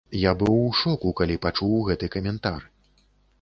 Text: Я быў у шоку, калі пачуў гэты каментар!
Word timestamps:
Я 0.19 0.31
быў 0.39 0.53
у 0.53 0.71
шоку, 0.79 1.11
калі 1.19 1.35
пачуў 1.45 1.85
гэты 1.91 2.11
каментар! 2.17 2.59